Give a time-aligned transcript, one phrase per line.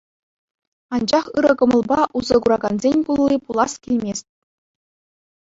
[0.95, 4.25] Анчах ырӑ кӑмӑлпа усӑ куракансен кулли пулас килмест...